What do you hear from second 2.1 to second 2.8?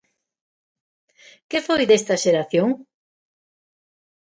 xeración?